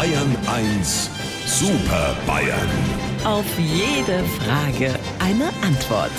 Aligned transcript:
Bayern 0.00 0.34
1 0.46 1.10
Super 1.44 2.16
Bayern. 2.26 2.70
Auf 3.22 3.44
jede 3.58 4.24
Frage 4.24 4.98
eine 5.18 5.48
Antwort. 5.62 6.10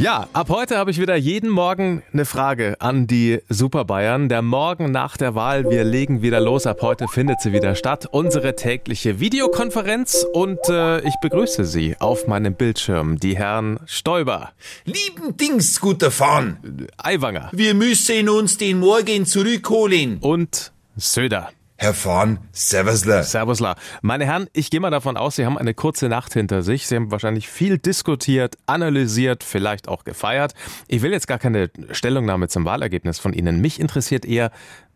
Ja, 0.00 0.26
ab 0.32 0.48
heute 0.48 0.76
habe 0.76 0.90
ich 0.90 1.00
wieder 1.00 1.14
jeden 1.14 1.50
Morgen 1.50 2.02
eine 2.12 2.24
Frage 2.24 2.74
an 2.80 3.06
die 3.06 3.38
Super 3.48 3.84
Bayern. 3.84 4.28
Der 4.28 4.42
Morgen 4.42 4.90
nach 4.90 5.16
der 5.16 5.36
Wahl, 5.36 5.70
wir 5.70 5.84
legen 5.84 6.20
wieder 6.20 6.40
los. 6.40 6.66
Ab 6.66 6.78
heute 6.82 7.06
findet 7.06 7.40
sie 7.42 7.52
wieder 7.52 7.76
statt. 7.76 8.08
Unsere 8.10 8.56
tägliche 8.56 9.20
Videokonferenz 9.20 10.26
und 10.32 10.58
äh, 10.68 10.98
ich 11.06 11.14
begrüße 11.22 11.64
Sie 11.66 11.94
auf 12.00 12.26
meinem 12.26 12.56
Bildschirm, 12.56 13.20
die 13.20 13.36
Herren 13.36 13.78
Stoiber, 13.86 14.50
Lieben 14.84 15.36
Dings, 15.36 15.80
guter 15.80 16.10
Fahren. 16.10 16.88
Aiwanger 16.96 17.50
Wir 17.52 17.74
müssen 17.74 18.28
uns 18.28 18.58
den 18.58 18.80
Morgen 18.80 19.26
zurückholen. 19.26 20.18
und 20.18 20.72
Söder. 20.96 21.50
Herr 21.76 21.92
Fahn, 21.92 22.38
Servusler. 22.52 23.24
Servusla. 23.24 23.74
Meine 24.00 24.26
Herren, 24.26 24.46
ich 24.52 24.70
gehe 24.70 24.78
mal 24.78 24.90
davon 24.90 25.16
aus, 25.16 25.36
Sie 25.36 25.44
haben 25.44 25.58
eine 25.58 25.74
kurze 25.74 26.08
Nacht 26.08 26.32
hinter 26.32 26.62
sich. 26.62 26.86
Sie 26.86 26.94
haben 26.94 27.10
wahrscheinlich 27.10 27.48
viel 27.48 27.78
diskutiert, 27.78 28.56
analysiert, 28.66 29.42
vielleicht 29.42 29.88
auch 29.88 30.04
gefeiert. 30.04 30.54
Ich 30.86 31.02
will 31.02 31.10
jetzt 31.10 31.26
gar 31.26 31.38
keine 31.38 31.70
Stellungnahme 31.90 32.48
zum 32.48 32.64
Wahlergebnis 32.64 33.18
von 33.18 33.32
Ihnen. 33.32 33.60
Mich 33.60 33.80
interessiert 33.80 34.24
eher, 34.24 34.52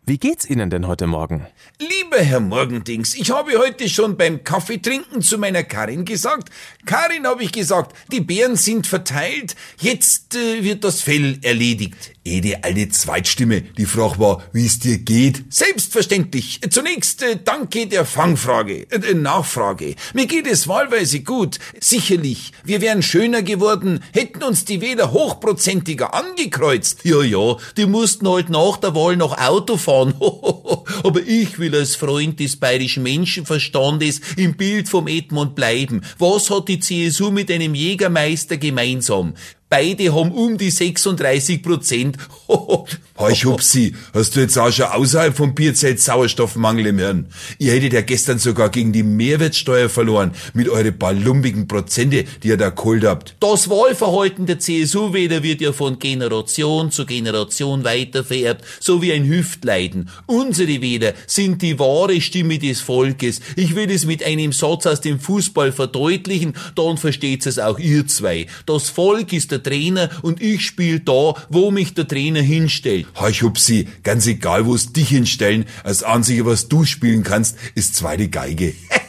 wie 0.09 0.17
geht's 0.17 0.49
Ihnen 0.49 0.71
denn 0.71 0.87
heute 0.87 1.05
Morgen? 1.05 1.45
Lieber 1.77 2.17
Herr 2.17 2.39
Morgendings, 2.39 3.13
ich 3.13 3.29
habe 3.29 3.59
heute 3.59 3.87
schon 3.87 4.17
beim 4.17 4.43
Kaffeetrinken 4.43 5.21
zu 5.21 5.37
meiner 5.37 5.61
Karin 5.61 6.03
gesagt. 6.03 6.49
Karin, 6.87 7.27
habe 7.27 7.43
ich 7.43 7.51
gesagt, 7.51 7.95
die 8.11 8.19
Beeren 8.19 8.55
sind 8.55 8.87
verteilt, 8.87 9.55
jetzt 9.79 10.35
äh, 10.35 10.63
wird 10.63 10.83
das 10.83 11.01
Fell 11.01 11.37
erledigt. 11.43 12.15
Die 12.25 12.63
alte 12.63 12.89
Zweitstimme, 12.89 13.61
die 13.61 13.85
Frage 13.85 14.19
war, 14.19 14.43
wie 14.51 14.65
es 14.65 14.79
dir 14.79 14.97
geht. 14.97 15.45
Selbstverständlich. 15.51 16.59
Zunächst 16.69 17.21
äh, 17.21 17.37
danke 17.43 17.85
der 17.87 18.05
Fangfrage, 18.05 18.87
äh, 18.91 19.11
äh, 19.11 19.13
Nachfrage. 19.13 19.95
Mir 20.13 20.25
geht 20.25 20.47
es 20.47 20.67
wahlweise 20.67 21.21
gut. 21.21 21.59
Sicherlich, 21.79 22.51
wir 22.63 22.81
wären 22.81 23.03
schöner 23.03 23.43
geworden, 23.43 24.03
hätten 24.11 24.43
uns 24.43 24.65
die 24.65 24.81
Wähler 24.81 25.11
hochprozentiger 25.11 26.13
angekreuzt. 26.13 27.01
Ja, 27.03 27.21
ja, 27.21 27.57
die 27.77 27.85
mussten 27.85 28.27
halt 28.27 28.49
nach 28.49 28.77
der 28.77 28.95
Wahl 28.95 29.15
noch 29.15 29.37
Auto 29.37 29.77
fahren. 29.77 29.98
Aber 31.03 31.21
ich 31.25 31.59
will 31.59 31.75
als 31.75 31.95
Freund 31.95 32.39
des 32.39 32.57
bayerischen 32.57 33.03
Menschenverstandes 33.03 34.21
im 34.35 34.55
Bild 34.55 34.89
vom 34.89 35.07
Edmund 35.07 35.55
bleiben. 35.55 36.01
Was 36.17 36.49
hat 36.49 36.67
die 36.67 36.79
CSU 36.79 37.31
mit 37.31 37.51
einem 37.51 37.75
Jägermeister 37.75 38.57
gemeinsam? 38.57 39.33
Beide 39.69 40.15
haben 40.15 40.31
um 40.31 40.57
die 40.57 40.71
36 40.71 41.61
Prozent. 41.61 42.17
Hey 43.21 43.35
Schubsi, 43.35 43.93
hast 44.13 44.37
du 44.37 44.39
jetzt 44.39 44.57
auch 44.57 44.71
schon 44.71 44.85
außerhalb 44.85 45.35
vom 45.35 45.53
Bierzelt 45.53 45.99
Sauerstoffmangel 45.99 46.85
im 46.85 46.99
Hirn? 46.99 47.25
Ihr 47.57 47.73
hättet 47.73 47.91
ja 47.91 47.99
gestern 47.99 48.39
sogar 48.39 48.69
gegen 48.69 48.93
die 48.93 49.03
Mehrwertsteuer 49.03 49.89
verloren 49.89 50.31
mit 50.53 50.69
eure 50.69 50.93
balumbigen 50.93 51.67
Prozente, 51.67 52.23
die 52.41 52.47
ihr 52.47 52.55
da 52.55 52.69
geholt 52.69 53.03
habt. 53.03 53.35
Das 53.41 53.69
Wahlverhalten 53.69 54.45
der 54.45 54.59
CSU-Wähler 54.59 55.43
wird 55.43 55.59
ja 55.59 55.73
von 55.73 55.99
Generation 55.99 56.91
zu 56.91 57.05
Generation 57.05 57.83
weitervererbt, 57.83 58.63
so 58.79 59.01
wie 59.01 59.11
ein 59.11 59.27
Hüftleiden. 59.27 60.09
Unsere 60.25 60.81
Wähler 60.81 61.13
sind 61.27 61.61
die 61.61 61.77
wahre 61.77 62.21
Stimme 62.21 62.57
des 62.57 62.79
Volkes. 62.79 63.41
Ich 63.57 63.75
will 63.75 63.91
es 63.91 64.05
mit 64.05 64.23
einem 64.23 64.53
Satz 64.53 64.85
aus 64.85 65.01
dem 65.01 65.19
Fußball 65.19 65.73
verdeutlichen, 65.73 66.53
dann 66.75 66.95
versteht 66.95 67.45
es 67.45 67.59
auch 67.59 67.79
ihr 67.79 68.07
zwei. 68.07 68.47
Das 68.65 68.87
Volk 68.87 69.33
ist 69.33 69.51
der 69.51 69.58
Trainer 69.63 70.09
und 70.21 70.41
ich 70.41 70.65
spiele 70.65 70.99
da, 70.99 71.33
wo 71.49 71.71
mich 71.71 71.93
der 71.93 72.07
Trainer 72.07 72.41
hinstellt. 72.41 73.07
Hey 73.13 73.33
Schubsi, 73.33 73.87
ganz 74.03 74.27
egal, 74.27 74.65
wo 74.65 74.75
es 74.75 74.93
dich 74.93 75.09
hinstellen, 75.09 75.65
das 75.83 76.03
Einzige, 76.03 76.45
was 76.45 76.67
du 76.67 76.85
spielen 76.85 77.23
kannst, 77.23 77.57
ist 77.75 77.95
zweite 77.95 78.27
Geige. 78.29 78.73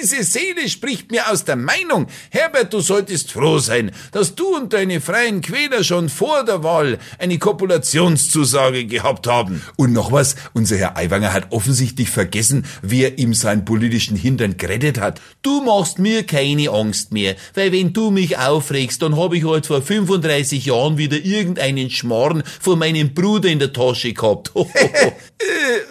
Diese 0.00 0.22
Seele 0.22 0.68
spricht 0.68 1.10
mir 1.10 1.28
aus 1.28 1.44
der 1.44 1.56
Meinung. 1.56 2.06
Herbert, 2.30 2.72
du 2.72 2.80
solltest 2.80 3.32
froh 3.32 3.58
sein, 3.58 3.90
dass 4.12 4.36
du 4.36 4.56
und 4.56 4.72
deine 4.72 5.00
freien 5.00 5.40
Quäler 5.40 5.82
schon 5.82 6.08
vor 6.08 6.44
der 6.44 6.62
Wahl 6.62 6.98
eine 7.18 7.38
Kopulationszusage 7.38 8.84
gehabt 8.86 9.26
haben. 9.26 9.60
Und 9.76 9.92
noch 9.92 10.12
was, 10.12 10.36
unser 10.52 10.76
Herr 10.76 10.96
Aiwanger 10.96 11.32
hat 11.32 11.50
offensichtlich 11.50 12.10
vergessen, 12.10 12.64
wer 12.80 13.18
ihm 13.18 13.34
seinen 13.34 13.64
politischen 13.64 14.16
Hintern 14.16 14.56
gerettet 14.56 15.00
hat. 15.00 15.20
Du 15.42 15.62
machst 15.62 15.98
mir 15.98 16.24
keine 16.24 16.70
Angst 16.70 17.12
mehr, 17.12 17.34
weil 17.54 17.72
wenn 17.72 17.92
du 17.92 18.10
mich 18.10 18.38
aufregst, 18.38 19.02
dann 19.02 19.16
hab 19.16 19.32
ich 19.32 19.44
halt 19.44 19.66
vor 19.66 19.82
35 19.82 20.66
Jahren 20.66 20.96
wieder 20.96 21.16
irgendeinen 21.16 21.90
Schmarrn 21.90 22.44
von 22.60 22.78
meinem 22.78 23.14
Bruder 23.14 23.48
in 23.48 23.58
der 23.58 23.72
Tasche 23.72 24.12
gehabt. 24.12 24.52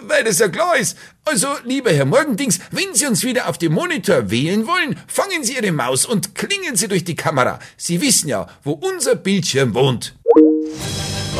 weil 0.07 0.23
das 0.23 0.40
ja 0.40 0.47
klar 0.47 0.78
ist. 0.78 0.97
Also, 1.25 1.47
lieber 1.63 1.91
Herr 1.91 2.06
Morgendings, 2.06 2.59
wenn 2.72 2.94
Sie 2.94 3.06
uns 3.06 3.23
wieder 3.23 3.50
auf 3.50 3.57
dem 3.57 3.73
Monitor 3.73 4.29
wählen 4.29 4.66
wollen, 4.68 5.00
fangen 5.07 5.44
Sie 5.44 5.56
Ihre 5.56 5.72
Maus 5.72 6.06
und 6.06 6.35
klingeln 6.35 6.75
Sie 6.75 6.88
durch 6.88 7.03
die 7.03 7.16
Kamera. 7.16 7.59
Sie 7.75 8.01
wissen 8.01 8.29
ja, 8.29 8.47
wo 8.63 8.72
unser 8.72 9.16
Bildschirm 9.16 9.73
wohnt. 9.73 10.16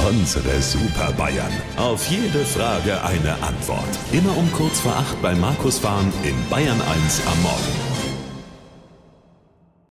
Unsere 0.10 0.62
Super 0.62 1.12
Bayern. 1.18 1.52
Auf 1.76 2.08
jede 2.08 2.46
Frage 2.46 3.04
eine 3.04 3.34
Antwort. 3.42 3.90
Immer 4.12 4.36
um 4.38 4.50
kurz 4.54 4.80
vor 4.80 4.96
acht 4.96 5.22
bei 5.22 5.36
Markus 5.36 5.80
Fahren 5.80 6.14
in 6.24 6.36
Bayern 6.50 6.82
1 6.82 7.22
am 7.26 7.42
Morgen. 7.42 7.87